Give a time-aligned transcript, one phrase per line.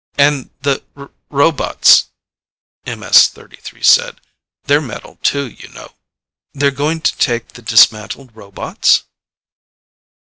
[0.17, 2.05] "And the r robots,"
[2.87, 4.19] MS 33 said,
[4.63, 5.91] "They're metal too, you know."
[6.55, 9.03] "They're going to take the dismantled robots?"